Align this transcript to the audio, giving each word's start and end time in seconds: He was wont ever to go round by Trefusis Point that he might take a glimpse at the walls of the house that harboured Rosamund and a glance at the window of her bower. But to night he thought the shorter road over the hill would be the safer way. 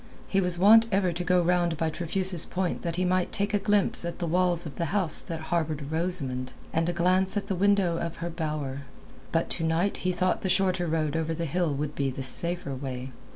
He 0.27 0.41
was 0.41 0.57
wont 0.57 0.87
ever 0.91 1.13
to 1.13 1.23
go 1.23 1.43
round 1.43 1.77
by 1.77 1.91
Trefusis 1.91 2.43
Point 2.47 2.81
that 2.81 2.95
he 2.95 3.05
might 3.05 3.31
take 3.31 3.53
a 3.53 3.59
glimpse 3.59 4.03
at 4.03 4.17
the 4.17 4.25
walls 4.25 4.65
of 4.65 4.77
the 4.77 4.85
house 4.85 5.21
that 5.21 5.39
harboured 5.53 5.91
Rosamund 5.91 6.51
and 6.73 6.89
a 6.89 6.91
glance 6.91 7.37
at 7.37 7.45
the 7.45 7.53
window 7.55 7.97
of 7.99 8.15
her 8.15 8.31
bower. 8.31 8.85
But 9.31 9.51
to 9.51 9.63
night 9.63 9.97
he 9.97 10.11
thought 10.11 10.41
the 10.41 10.49
shorter 10.49 10.87
road 10.87 11.15
over 11.15 11.35
the 11.35 11.45
hill 11.45 11.71
would 11.75 11.93
be 11.93 12.09
the 12.09 12.23
safer 12.23 12.73
way. 12.73 13.11